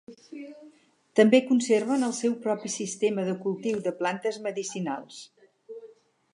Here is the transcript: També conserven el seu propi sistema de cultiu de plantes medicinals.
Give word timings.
També 1.19 1.41
conserven 1.49 2.07
el 2.07 2.15
seu 2.21 2.33
propi 2.47 2.73
sistema 2.77 3.27
de 3.29 3.37
cultiu 3.47 3.87
de 3.89 3.95
plantes 4.03 4.43
medicinals. 4.49 5.25